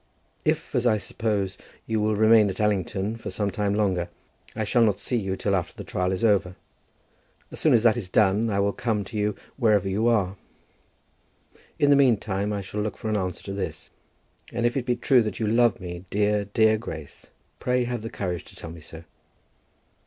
[0.43, 4.09] If, as I suppose, you will remain at Allington for some time longer,
[4.55, 6.55] I shall not see you till after the trial is over.
[7.51, 10.37] As soon as that is done, I will come to you wherever you are.
[11.77, 13.91] In the meantime I shall look for an answer to this;
[14.51, 17.27] and if it be true that you love me, dear, dear Grace,
[17.59, 19.03] pray have the courage to tell me so.